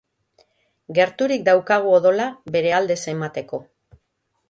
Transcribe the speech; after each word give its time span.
Gerturik 0.99 1.45
daukagu 1.51 1.93
odola 1.99 2.27
bere 2.57 2.75
aldez 2.81 3.01
emateko 3.17 3.65